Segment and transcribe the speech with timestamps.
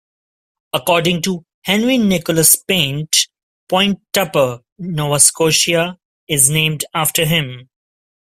[0.73, 3.27] According to Henry Nicholas Paint,
[3.69, 5.95] Point Tupper, Nova Scotia
[6.27, 7.69] is named after him.